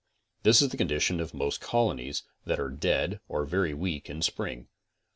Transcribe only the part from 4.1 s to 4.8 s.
spring.